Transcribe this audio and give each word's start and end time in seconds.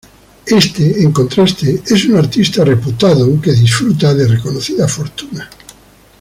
Éste, 0.47 0.99
en 1.05 1.11
contraste, 1.11 1.79
es 1.85 2.05
un 2.05 2.15
artista 2.17 2.65
reputado 2.65 3.39
que 3.39 3.51
disfruta 3.51 4.15
de 4.15 4.27
reconocida 4.27 4.87
fortuna. 4.87 5.47